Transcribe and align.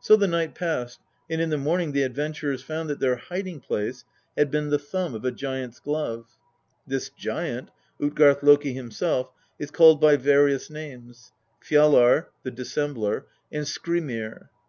So 0.00 0.16
the 0.16 0.26
night 0.26 0.56
passed, 0.56 0.98
and 1.30 1.40
in 1.40 1.50
the 1.50 1.56
morning 1.56 1.92
the 1.92 2.02
adventurers 2.02 2.60
found 2.60 2.90
that 2.90 2.98
their 2.98 3.14
hiding 3.14 3.60
place 3.60 4.04
had 4.36 4.50
been 4.50 4.70
the 4.70 4.80
thumb 4.80 5.14
of 5.14 5.24
a 5.24 5.30
giant's 5.30 5.78
glove. 5.78 6.26
This 6.88 7.08
giant, 7.10 7.70
Utgarth 8.02 8.42
loki 8.42 8.72
himself, 8.72 9.30
is 9.60 9.70
called 9.70 10.00
by 10.00 10.16
various 10.16 10.70
names 10.70 11.30
Fjalar 11.62 12.26
(the 12.42 12.50
Dissembler) 12.50 13.26
and 13.52 13.64
Skrymir. 13.64 14.48